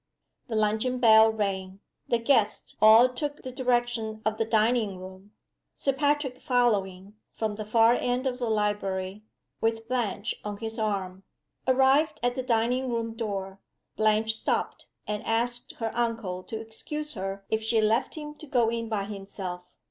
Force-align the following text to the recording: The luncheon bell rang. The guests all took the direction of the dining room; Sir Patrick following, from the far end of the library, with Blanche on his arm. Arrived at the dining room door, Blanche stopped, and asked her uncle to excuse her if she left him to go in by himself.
The 0.47 0.55
luncheon 0.55 0.97
bell 0.97 1.31
rang. 1.31 1.79
The 2.07 2.17
guests 2.17 2.75
all 2.81 3.07
took 3.09 3.43
the 3.43 3.51
direction 3.51 4.23
of 4.25 4.39
the 4.39 4.45
dining 4.45 4.97
room; 4.97 5.33
Sir 5.75 5.93
Patrick 5.93 6.41
following, 6.41 7.17
from 7.35 7.53
the 7.53 7.65
far 7.65 7.93
end 7.93 8.25
of 8.25 8.39
the 8.39 8.49
library, 8.49 9.21
with 9.61 9.87
Blanche 9.87 10.41
on 10.43 10.57
his 10.57 10.79
arm. 10.79 11.21
Arrived 11.67 12.19
at 12.23 12.33
the 12.33 12.41
dining 12.41 12.89
room 12.91 13.13
door, 13.13 13.59
Blanche 13.95 14.33
stopped, 14.33 14.87
and 15.05 15.21
asked 15.23 15.73
her 15.73 15.91
uncle 15.95 16.41
to 16.45 16.59
excuse 16.59 17.13
her 17.13 17.45
if 17.51 17.61
she 17.61 17.79
left 17.79 18.15
him 18.15 18.33
to 18.37 18.47
go 18.47 18.69
in 18.69 18.89
by 18.89 19.03
himself. 19.03 19.61